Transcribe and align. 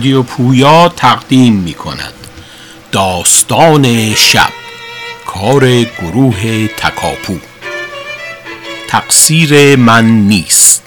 رادیو 0.00 0.22
پویا 0.22 0.88
تقدیم 0.88 1.54
می 1.54 1.74
کند 1.74 2.14
داستان 2.92 4.14
شب 4.14 4.52
کار 5.26 5.82
گروه 5.84 6.66
تکاپو. 6.66 7.38
تقصیر 8.88 9.76
من 9.76 10.04
نیست. 10.04 10.82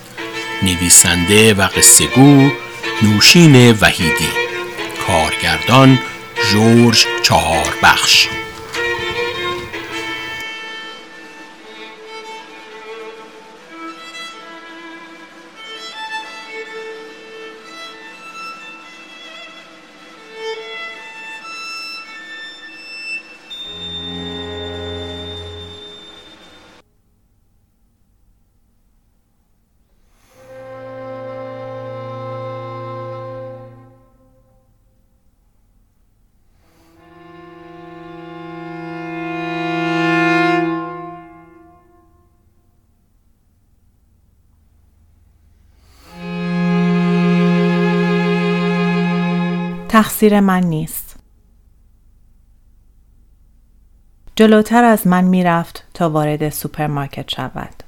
نویسنده 0.63 1.54
و 1.54 1.62
قصه 1.62 2.05
گو 2.05 2.49
نوشین 3.02 3.71
وحیدی. 3.71 4.30
کارگردان 5.07 5.99
جورج 6.52 7.05
چهاربخش. 7.23 8.27
تقصیر 49.94 50.40
من 50.40 50.63
نیست. 50.63 51.16
جلوتر 54.35 54.84
از 54.84 55.08
من 55.08 55.24
می‌رفت 55.24 55.88
تا 55.94 56.10
وارد 56.10 56.50
سوپرمارکت 56.50 57.30
شود. 57.30 57.84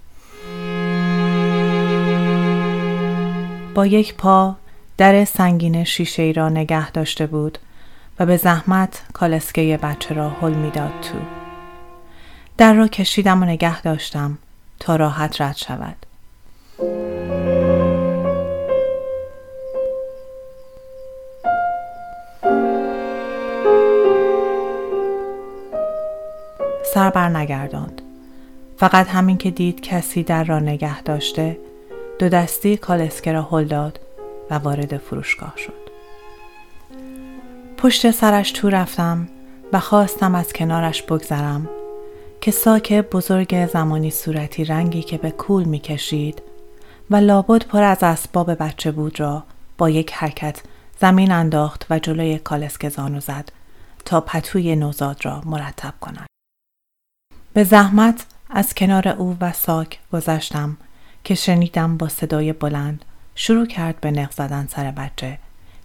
با 3.76 3.86
یک 3.86 4.16
پا 4.16 4.56
در 4.98 5.26
سنگین 5.26 5.84
شیشه 5.84 6.24
ای 6.24 6.34
را 6.34 6.50
نگه 6.50 6.92
داشته 6.92 7.28
بود 7.28 7.58
و 8.20 8.26
به 8.26 8.38
زحمت 8.38 9.04
کالسکه 9.14 9.80
بچه 9.84 10.16
را 10.16 10.30
حل 10.30 10.54
می‌داد 10.54 11.02
تو. 11.02 11.18
در 12.58 12.74
را 12.74 12.88
کشیدم 12.88 13.42
و 13.42 13.46
نگه 13.46 13.82
داشتم 13.82 14.38
تا 14.80 14.96
راحت 14.96 15.42
رد 15.42 15.56
شود. 15.56 15.96
سر 26.96 27.10
بر 27.10 27.30
نگرداند. 27.30 28.02
فقط 28.78 29.08
همین 29.08 29.38
که 29.38 29.52
دید 29.52 29.82
کسی 29.82 30.24
در 30.24 30.44
را 30.44 30.60
نگه 30.60 31.02
داشته 31.02 31.58
دو 32.20 32.30
دستی 32.30 32.78
کالسکه 32.78 33.32
را 33.32 33.48
هل 33.52 33.64
داد 33.64 34.00
و 34.50 34.56
وارد 34.56 34.98
فروشگاه 34.98 35.54
شد. 35.58 35.90
پشت 37.78 38.12
سرش 38.12 38.52
تو 38.52 38.70
رفتم 38.70 39.28
و 39.74 39.80
خواستم 39.80 40.36
از 40.36 40.54
کنارش 40.54 41.04
بگذرم 41.04 41.70
که 42.42 42.52
ساک 42.52 42.94
بزرگ 42.94 43.68
زمانی 43.68 44.12
صورتی 44.12 44.66
رنگی 44.66 45.02
که 45.02 45.18
به 45.18 45.32
کول 45.32 45.64
می 45.64 45.80
کشید 45.80 46.42
و 47.10 47.16
لابد 47.16 47.64
پر 47.66 47.84
از 47.84 48.04
اسباب 48.04 48.64
بچه 48.64 48.92
بود 48.92 49.20
را 49.20 49.44
با 49.78 49.90
یک 49.90 50.14
حرکت 50.14 50.62
زمین 51.02 51.32
انداخت 51.32 51.86
و 51.90 52.00
جلوی 52.00 52.38
کالسکه 52.38 52.90
زانو 52.90 53.20
زد 53.20 53.52
تا 54.06 54.22
پتوی 54.22 54.76
نوزاد 54.76 55.26
را 55.26 55.42
مرتب 55.46 55.94
کند. 56.02 56.35
به 57.56 57.64
زحمت 57.64 58.26
از 58.50 58.76
کنار 58.76 59.08
او 59.08 59.38
و 59.42 59.54
ساک 59.54 60.00
گذشتم 60.14 60.78
که 61.24 61.36
شنیدم 61.36 61.98
با 61.98 62.08
صدای 62.08 62.54
بلند 62.54 63.06
شروع 63.36 63.66
کرد 63.66 64.02
به 64.02 64.12
نق 64.12 64.32
زدن 64.32 64.68
سر 64.72 64.92
بچه 64.92 65.38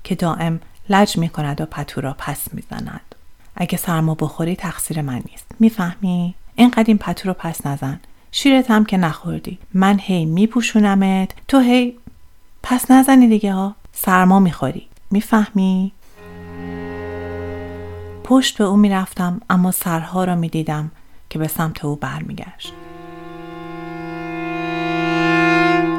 که 0.04 0.14
دائم 0.14 0.60
لج 0.88 1.18
می 1.18 1.28
کند 1.28 1.60
و 1.60 1.66
پتو 1.66 2.00
را 2.00 2.16
پس 2.18 2.54
می 2.54 2.62
زند. 2.70 3.14
اگه 3.56 3.78
سرما 3.78 4.14
بخوری 4.14 4.56
تقصیر 4.56 5.02
من 5.02 5.22
نیست. 5.30 5.46
می‌فهمی؟ 5.60 6.34
اینقدر 6.54 6.84
این 6.86 6.98
پتو 6.98 7.28
رو 7.28 7.34
پس 7.34 7.66
نزن. 7.66 8.00
شیرت 8.32 8.70
هم 8.70 8.84
که 8.84 8.96
نخوردی. 8.96 9.58
من 9.74 9.98
هی 9.98 10.24
میپوشونمت 10.24 11.30
تو 11.48 11.58
هی 11.58 11.98
پس 12.62 12.90
نزنی 12.90 13.28
دیگه 13.28 13.52
ها. 13.52 13.74
سرما 13.92 14.40
می‌خوری. 14.40 14.86
می‌فهمی؟ 15.10 15.92
پشت 18.24 18.58
به 18.58 18.64
او 18.64 18.76
می‌رفتم 18.76 19.40
اما 19.50 19.70
سرها 19.70 20.24
را 20.24 20.34
می‌دیدم 20.34 20.90
که 21.30 21.38
به 21.38 21.48
سمت 21.48 21.84
او 21.84 21.96
برمیگشت. 21.96 22.72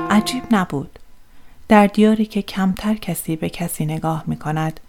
عجیب 0.09 0.43
نبود. 0.51 0.99
در 1.67 1.87
دیاری 1.87 2.25
که 2.25 2.41
کمتر 2.41 2.95
کسی 2.95 3.35
به 3.35 3.49
کسی 3.49 3.85
نگاه 3.85 4.23
می 4.27 4.37
کند 4.37 4.79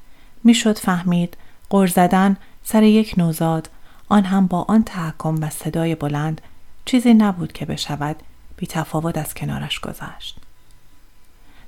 می‌شد 0.44 0.78
فهمید 0.78 1.36
قر 1.70 1.86
زدن 1.86 2.36
سر 2.64 2.82
یک 2.82 3.14
نوزاد 3.18 3.70
آن 4.08 4.24
هم 4.24 4.46
با 4.46 4.62
آن 4.68 4.82
تحکم 4.82 5.42
و 5.42 5.50
صدای 5.50 5.94
بلند 5.94 6.40
چیزی 6.84 7.14
نبود 7.14 7.52
که 7.52 7.66
بشود 7.66 8.16
بی 8.56 8.66
تفاوت 8.66 9.18
از 9.18 9.34
کنارش 9.34 9.80
گذشت. 9.80 10.36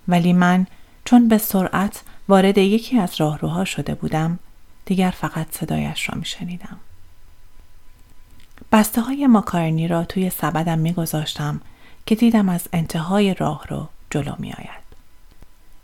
ولی 0.09 0.33
من 0.33 0.67
چون 1.05 1.29
به 1.29 1.39
سرعت 1.39 2.03
وارد 2.29 2.59
یکی 2.59 2.99
از 2.99 3.21
راهروها 3.21 3.65
شده 3.65 3.95
بودم 3.95 4.39
دیگر 4.85 5.11
فقط 5.11 5.47
صدایش 5.51 6.09
را 6.09 6.19
می 6.19 6.25
شنیدم. 6.25 6.81
بسته 8.75 9.01
های 9.01 9.27
ماکارنی 9.27 9.89
را 9.89 10.05
توی 10.05 10.31
سبدم 10.31 10.79
می 10.79 10.93
گذاشتم 10.93 11.61
که 12.07 12.15
دیدم 12.15 12.49
از 12.49 12.69
انتهای 12.73 13.35
راه 13.35 13.67
رو 13.69 13.89
جلو 14.11 14.35
می 14.39 14.53
آید. 14.53 14.85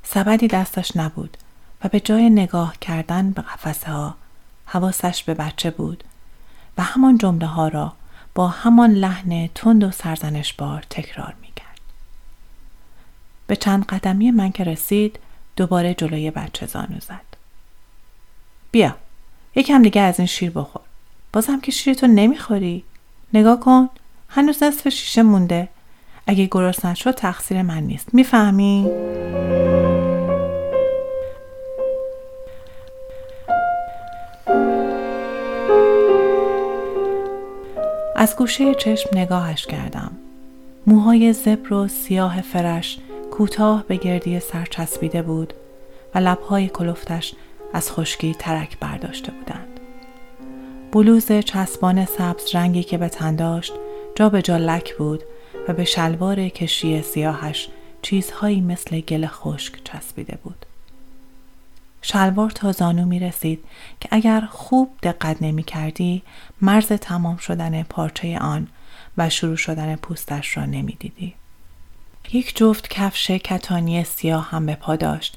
سبدی 0.02 0.48
دستش 0.48 0.96
نبود 0.96 1.36
و 1.84 1.88
به 1.88 2.00
جای 2.00 2.30
نگاه 2.30 2.76
کردن 2.80 3.30
به 3.30 3.42
قفسه 3.42 3.92
ها 3.92 4.14
حواسش 4.66 5.22
به 5.22 5.34
بچه 5.34 5.70
بود 5.70 6.04
و 6.78 6.82
همان 6.82 7.18
جمله 7.18 7.46
ها 7.46 7.68
را 7.68 7.92
با 8.34 8.48
همان 8.48 8.90
لحن 8.90 9.46
تند 9.54 9.84
و 9.84 9.90
سرزنش 9.90 10.52
بار 10.52 10.84
تکرار 10.90 11.34
می 11.40 11.52
کرد. 11.56 11.80
به 13.46 13.56
چند 13.56 13.86
قدمی 13.86 14.30
من 14.30 14.52
که 14.52 14.64
رسید 14.64 15.18
دوباره 15.56 15.94
جلوی 15.94 16.30
بچه 16.30 16.66
زانو 16.66 17.00
زد. 17.00 17.36
بیا 18.70 18.96
یکم 19.54 19.82
دیگه 19.82 20.00
از 20.00 20.18
این 20.20 20.26
شیر 20.26 20.50
بخور. 20.50 20.89
بازم 21.32 21.60
که 21.60 21.72
شیرتو 21.72 22.06
نمی‌خوری. 22.06 22.84
نگاه 23.34 23.60
کن 23.60 23.88
هنوز 24.28 24.62
نصف 24.62 24.88
شیشه 24.88 25.22
مونده. 25.22 25.68
اگه 26.26 26.46
گرسنه 26.46 26.94
شد 26.94 27.14
تقصیر 27.14 27.62
من 27.62 27.82
نیست. 27.82 28.14
می‌فهمی؟ 28.14 28.90
از 38.16 38.36
گوشه 38.36 38.74
چشم 38.74 39.10
نگاهش 39.12 39.66
کردم. 39.66 40.12
موهای 40.86 41.32
زبر 41.32 41.72
و 41.72 41.88
سیاه 41.88 42.40
فرش 42.40 42.98
کوتاه 43.30 43.84
به 43.88 43.96
گردی 43.96 44.40
سر 44.40 44.64
چسبیده 44.70 45.22
بود 45.22 45.54
و 46.14 46.18
لبهای 46.18 46.68
کلفتش 46.68 47.34
از 47.72 47.92
خشکی 47.92 48.34
ترک 48.38 48.78
برداشته 48.78 49.32
بودند. 49.32 49.69
بلوز 50.92 51.32
چسبان 51.32 52.04
سبز 52.04 52.54
رنگی 52.54 52.82
که 52.82 52.98
به 52.98 53.08
تن 53.08 53.36
داشت 53.36 53.72
جا 54.14 54.28
به 54.28 54.42
جا 54.42 54.56
لک 54.56 54.94
بود 54.96 55.22
و 55.68 55.72
به 55.72 55.84
شلوار 55.84 56.48
کشی 56.48 57.02
سیاهش 57.02 57.68
چیزهایی 58.02 58.60
مثل 58.60 59.00
گل 59.00 59.26
خشک 59.26 59.84
چسبیده 59.84 60.38
بود. 60.44 60.66
شلوار 62.02 62.50
تا 62.50 62.72
زانو 62.72 63.06
می 63.06 63.20
رسید 63.20 63.64
که 64.00 64.08
اگر 64.12 64.40
خوب 64.40 64.90
دقت 65.02 65.42
نمی 65.42 65.62
کردی 65.62 66.22
مرز 66.62 66.86
تمام 66.86 67.36
شدن 67.36 67.82
پارچه 67.82 68.38
آن 68.38 68.68
و 69.18 69.30
شروع 69.30 69.56
شدن 69.56 69.96
پوستش 69.96 70.56
را 70.56 70.66
نمی 70.66 70.96
دیدی. 71.00 71.34
یک 72.32 72.56
جفت 72.56 72.88
کفش 72.88 73.30
کتانی 73.30 74.04
سیاه 74.04 74.50
هم 74.50 74.66
به 74.66 74.74
پا 74.74 74.96
داشت 74.96 75.36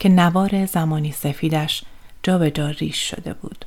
که 0.00 0.08
نوار 0.08 0.66
زمانی 0.66 1.12
سفیدش 1.12 1.84
جا 2.22 2.38
به 2.38 2.50
جا 2.50 2.68
ریش 2.68 3.10
شده 3.10 3.34
بود. 3.34 3.64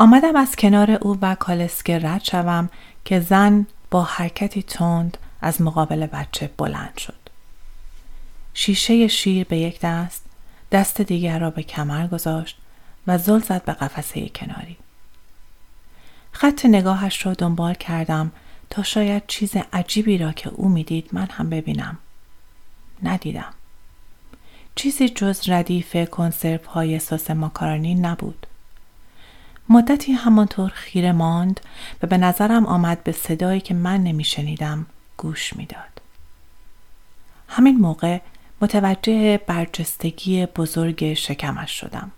آمدم 0.00 0.36
از 0.36 0.56
کنار 0.56 0.90
او 0.90 1.18
و 1.22 1.34
کالسکه 1.34 1.98
رد 1.98 2.24
شوم 2.24 2.70
که 3.04 3.20
زن 3.20 3.66
با 3.90 4.02
حرکتی 4.02 4.62
تند 4.62 5.18
از 5.40 5.62
مقابل 5.62 6.06
بچه 6.06 6.50
بلند 6.58 6.98
شد. 6.98 7.18
شیشه 8.54 9.08
شیر 9.08 9.46
به 9.46 9.58
یک 9.58 9.80
دست، 9.80 10.24
دست 10.72 11.00
دیگر 11.00 11.38
را 11.38 11.50
به 11.50 11.62
کمر 11.62 12.06
گذاشت 12.06 12.58
و 13.06 13.18
زل 13.18 13.38
زد 13.38 13.64
به 13.64 13.72
قفسه 13.72 14.28
کناری. 14.28 14.76
خط 16.32 16.66
نگاهش 16.66 17.26
را 17.26 17.34
دنبال 17.34 17.74
کردم 17.74 18.32
تا 18.70 18.82
شاید 18.82 19.22
چیز 19.26 19.56
عجیبی 19.72 20.18
را 20.18 20.32
که 20.32 20.48
او 20.48 20.68
می‌دید 20.68 21.08
من 21.12 21.28
هم 21.30 21.50
ببینم. 21.50 21.98
ندیدم. 23.02 23.54
چیزی 24.74 25.08
جز 25.08 25.48
ردیف 25.48 26.10
کنسرف 26.10 26.66
های 26.66 26.98
سس 26.98 27.30
ماکارونی 27.30 27.94
نبود. 27.94 28.46
مدتی 29.70 30.12
همانطور 30.12 30.70
خیره 30.70 31.12
ماند 31.12 31.60
و 32.02 32.06
به 32.06 32.18
نظرم 32.18 32.66
آمد 32.66 33.04
به 33.04 33.12
صدایی 33.12 33.60
که 33.60 33.74
من 33.74 34.02
نمیشنیدم 34.02 34.86
گوش 35.16 35.56
می‌داد. 35.56 36.00
همین 37.48 37.78
موقع 37.78 38.18
متوجه 38.60 39.38
برجستگی 39.38 40.46
بزرگ 40.46 41.14
شکمش 41.14 41.80
شدم. 41.80 42.10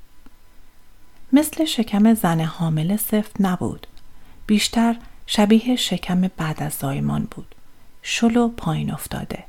مثل 1.32 1.64
شکم 1.64 2.14
زن 2.14 2.40
حامله 2.40 2.96
سفت 2.96 3.40
نبود. 3.40 3.86
بیشتر 4.46 4.96
شبیه 5.26 5.76
شکم 5.76 6.20
بعد 6.20 6.62
از 6.62 6.72
زایمان 6.72 7.28
بود. 7.30 7.54
شلو 8.02 8.48
پایین 8.48 8.92
افتاده. 8.92 9.44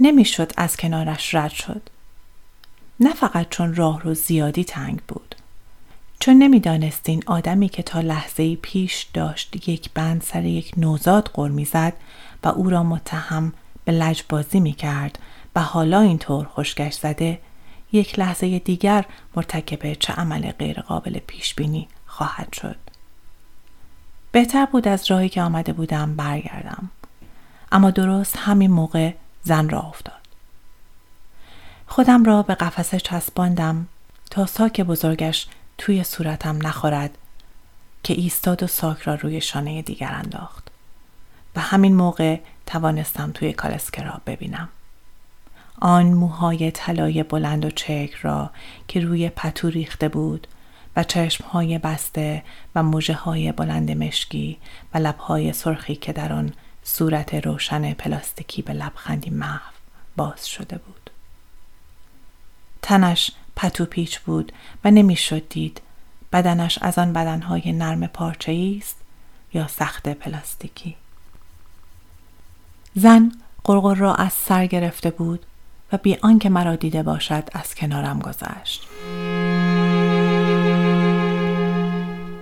نمی‌شد 0.00 0.52
از 0.56 0.76
کنارش 0.76 1.34
رد 1.34 1.50
شد. 1.50 1.82
نه 3.00 3.14
فقط 3.14 3.48
چون 3.48 3.74
راه 3.74 4.02
رو 4.02 4.14
زیادی 4.14 4.64
تنگ 4.64 5.00
بود. 5.08 5.35
چون 6.20 6.38
نمی‌دانستین 6.38 7.22
آدمی 7.26 7.68
که 7.68 7.82
تا 7.82 8.00
لحظه 8.00 8.56
پیش 8.56 9.06
داشت 9.14 9.68
یک 9.68 9.90
بند 9.94 10.22
سر 10.22 10.44
یک 10.44 10.72
نوزاد 10.76 11.30
قر 11.34 11.48
می‌زد 11.48 11.92
و 12.44 12.48
او 12.48 12.70
را 12.70 12.82
متهم 12.82 13.52
به 13.84 13.92
لجبازی 13.92 14.60
می 14.60 14.72
کرد 14.72 15.18
و 15.54 15.60
حالا 15.60 16.00
اینطور 16.00 16.44
خوشگش 16.44 16.94
زده 16.94 17.40
یک 17.92 18.18
لحظه 18.18 18.58
دیگر 18.58 19.04
مرتکب 19.36 19.92
چه 19.92 20.12
عمل 20.12 20.50
غیرقابل 20.50 21.18
پیش 21.18 21.54
بینی 21.54 21.88
خواهد 22.06 22.52
شد. 22.52 22.76
بهتر 24.32 24.66
بود 24.66 24.88
از 24.88 25.10
راهی 25.10 25.28
که 25.28 25.42
آمده 25.42 25.72
بودم 25.72 26.16
برگردم. 26.16 26.90
اما 27.72 27.90
درست 27.90 28.36
همین 28.36 28.70
موقع 28.70 29.12
زن 29.42 29.68
را 29.68 29.80
افتاد. 29.80 30.20
خودم 31.86 32.24
را 32.24 32.42
به 32.42 32.54
قفسه 32.54 33.00
چسباندم 33.00 33.86
تا 34.30 34.46
ساک 34.46 34.80
بزرگش 34.80 35.46
توی 35.78 36.04
صورتم 36.04 36.66
نخورد 36.66 37.18
که 38.02 38.14
ایستاد 38.14 38.62
و 38.62 38.66
ساک 38.66 39.02
را 39.02 39.14
روی 39.14 39.40
شانه 39.40 39.82
دیگر 39.82 40.12
انداخت. 40.12 40.70
و 41.56 41.60
همین 41.60 41.96
موقع 41.96 42.40
توانستم 42.66 43.30
توی 43.32 43.52
کالسکه 43.52 44.02
را 44.02 44.20
ببینم. 44.26 44.68
آن 45.80 46.06
موهای 46.06 46.70
طلای 46.70 47.22
بلند 47.22 47.64
و 47.64 47.70
چک 47.70 48.14
را 48.14 48.50
که 48.88 49.00
روی 49.00 49.28
پتو 49.28 49.70
ریخته 49.70 50.08
بود 50.08 50.46
و 50.96 51.04
چشمهای 51.04 51.78
بسته 51.78 52.42
و 52.74 52.82
موجه 52.82 53.14
های 53.14 53.52
بلند 53.52 53.90
مشکی 53.90 54.58
و 54.94 54.98
لبهای 54.98 55.52
سرخی 55.52 55.96
که 55.96 56.12
در 56.12 56.32
آن 56.32 56.52
صورت 56.82 57.34
روشن 57.34 57.92
پلاستیکی 57.92 58.62
به 58.62 58.72
لبخندی 58.72 59.30
محو 59.30 59.72
باز 60.16 60.48
شده 60.48 60.78
بود. 60.78 61.10
تنش 62.82 63.30
پتو 63.56 63.84
پیچ 63.84 64.20
بود 64.20 64.52
و 64.84 64.90
نمی‌شد 64.90 65.48
دید 65.48 65.80
بدنش 66.32 66.78
از 66.82 66.98
آن 66.98 67.12
بدنهای 67.12 67.72
نرم 67.72 68.06
پارچه 68.06 68.78
است 68.78 68.96
یا 69.54 69.66
سخت 69.66 70.08
پلاستیکی. 70.08 70.96
زن 72.94 73.32
قرقر 73.64 73.94
را 73.94 74.14
از 74.14 74.32
سر 74.32 74.66
گرفته 74.66 75.10
بود 75.10 75.46
و 75.92 75.96
بی 75.96 76.16
آنکه 76.22 76.48
مرا 76.48 76.76
دیده 76.76 77.02
باشد 77.02 77.48
از 77.52 77.74
کنارم 77.74 78.18
گذشت. 78.18 78.86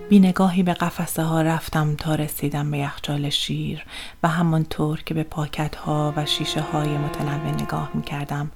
بی 0.09 0.19
نگاهی 0.21 0.63
به 0.63 0.75
قفسه 0.75 1.23
ها 1.23 1.43
رفتم 1.43 1.97
تا 1.97 2.15
رسیدم 2.15 2.71
به 2.71 2.79
یخچال 2.79 3.31
شیر 3.31 3.85
و 4.23 4.29
همانطور 4.29 5.03
که 5.03 5.15
به 5.15 5.23
پاکت 5.23 5.77
ها 5.77 6.13
و 6.17 6.27
شیشه 6.27 6.61
های 6.61 6.99
متنوع 6.99 7.63
نگاه 7.63 7.91
می 7.95 8.03
کردم 8.03 8.51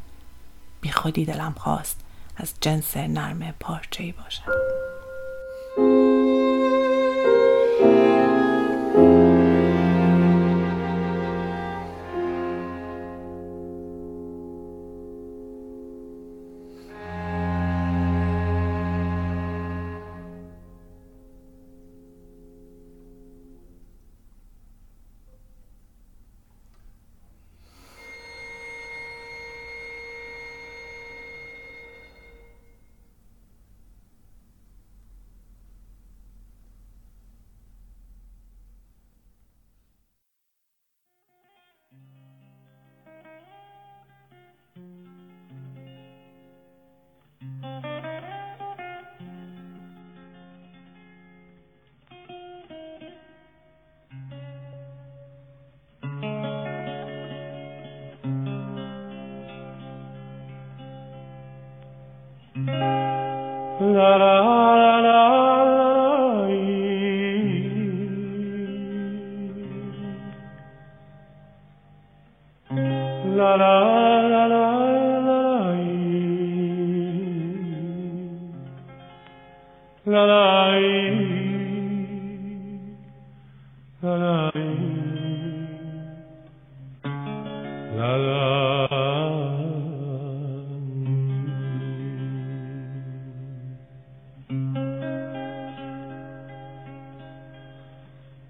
بی 0.80 0.90
خودی 0.90 1.24
دلم 1.24 1.54
خواست 1.58 2.07
از 2.40 2.54
جنس 2.60 2.96
نرم 2.96 3.54
پارچه 3.60 4.12
باشد. 4.12 4.77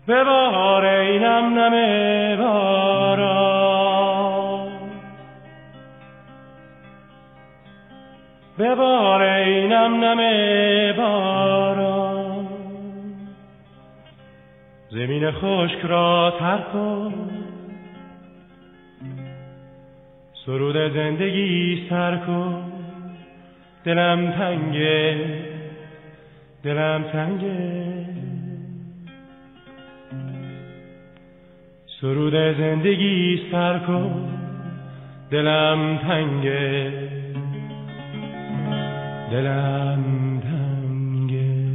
ببار 0.09 0.85
اینم 0.85 1.59
نم 1.59 1.73
بارا. 2.37 3.39
ببار 8.59 9.23
اینم 9.23 10.05
نم 10.05 10.21
بارا. 10.97 12.29
زمین 14.91 15.31
خشک 15.31 15.79
را 15.85 16.35
تر 16.39 16.59
کن. 16.73 17.15
سرود 20.47 20.77
زندگی 20.95 21.87
سر 21.91 22.17
کن. 22.17 22.73
دلم 23.85 24.31
تنگه. 24.31 25.17
دلم 26.65 27.03
تنگه. 27.03 28.18
سرود 32.01 32.33
زندگی 32.35 33.43
سر 33.53 33.79
کن 33.79 34.29
دلم 35.31 35.99
تنگه. 35.99 36.93
دلم 39.31 40.05
تنگه. 40.41 41.69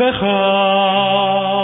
بخواب. 0.00 1.60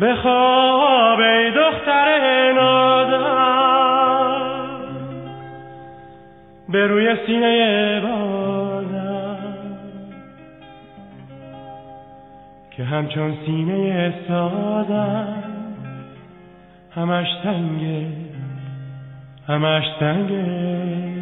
بخواب 0.00 1.18
ای 1.20 1.50
دختر 1.50 2.52
نادم 2.52 3.20
به 6.68 6.86
روی 6.86 7.16
سینه 7.26 8.00
بازم. 8.00 9.38
که 12.70 12.84
همچون 12.84 13.36
سینه 13.46 14.14
سازم. 14.28 15.42
همش 16.94 17.28
تنگه 17.42 18.06
همش 19.48 19.84
تنگه 20.00 21.19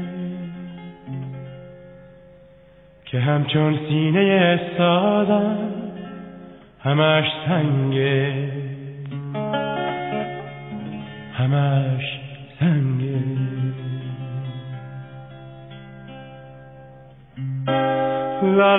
که 3.11 3.21
همچون 3.21 3.79
سینه 3.88 4.61
سازم 4.79 5.57
همش 6.85 7.25
تنگه 7.47 8.33
همش 11.35 12.21
سنگه. 12.61 13.19
لا 18.43 18.77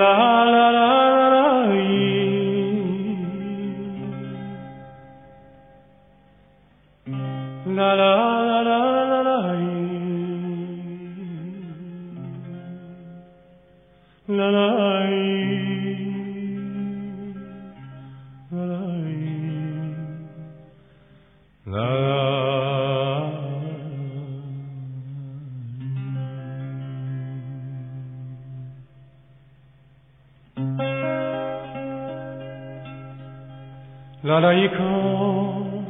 لالایی 34.23 34.67
کن 34.67 35.83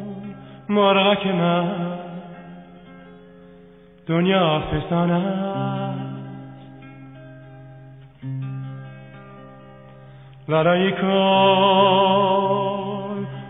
مرغک 0.69 1.27
من 1.27 1.67
دنیا 4.07 4.59
فسان 4.59 5.11
ورای 10.49 10.91
کن 10.91 11.09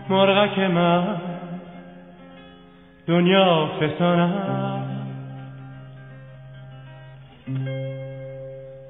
مرغک 0.08 0.58
من. 0.58 1.16
دنیا 3.06 3.68
فسانه. 3.80 4.30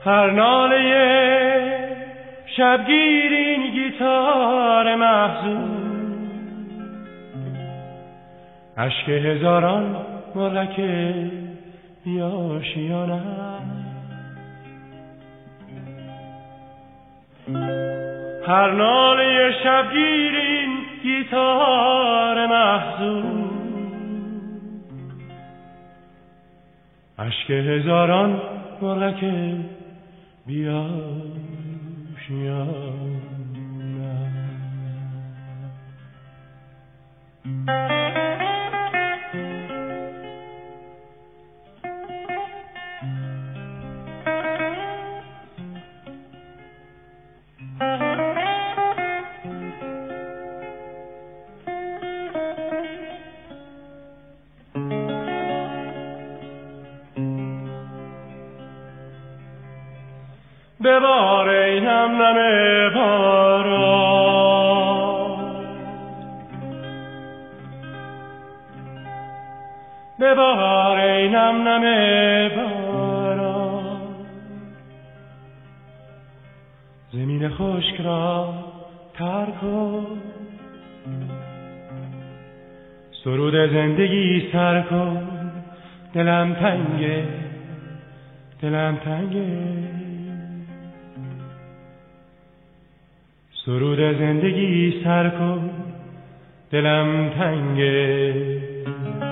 هر 0.05 0.31
ناله 0.31 1.21
شبگیر 2.57 3.33
گیتار 3.71 4.95
محزون 4.95 5.81
عشق 8.79 9.09
هزاران 9.09 9.97
مرکه 10.35 11.31
بیاشیانم 12.05 13.71
هر 18.47 18.71
ناله 18.71 19.53
شبگیر 19.65 20.35
این 20.37 20.71
گیتار 21.03 22.47
محزون 22.47 23.51
اشک 27.19 27.51
هزاران 27.51 28.43
مرغک 28.83 29.25
بیاشیان 30.47 31.21
Thank 37.67 37.69
you. 37.69 37.90
ای 71.51 71.57
نم 71.57 71.69
نم 71.69 72.49
باران 72.57 74.01
زمین 77.13 77.49
خشک 77.49 78.01
را 78.01 78.55
تر 79.15 79.47
کن. 79.61 80.07
سرود 83.25 83.71
زندگی 83.73 84.49
سر 84.53 84.83
کن. 84.83 85.29
دلم 86.15 86.55
تنگه. 86.55 87.25
دلم 88.63 88.97
تنگه. 88.97 89.47
سرود 93.67 93.99
زندگی 93.99 95.01
سر 95.05 95.29
کن. 95.29 95.71
دلم 96.71 97.29
تنگه. 97.29 99.30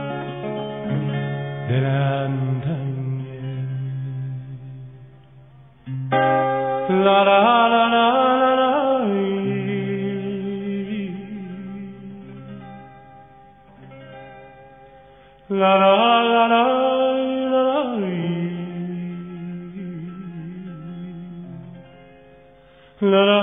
la 23.01 23.25
la. 23.25 23.38